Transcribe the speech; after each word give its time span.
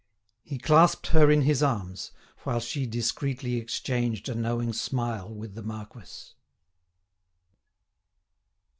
He 0.41 0.57
clasped 0.57 1.09
her 1.09 1.29
in 1.29 1.43
his 1.43 1.61
arms, 1.61 2.11
while 2.39 2.59
she 2.59 2.87
discreetly 2.87 3.57
exchanged 3.57 4.27
a 4.29 4.33
knowing 4.33 4.73
smile 4.73 5.31
with 5.31 5.53
the 5.53 5.61
marquis. 5.61 6.33